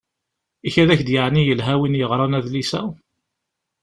[0.67, 2.81] Ikad-ak-d yeεni yelha win yeɣran adlis-a?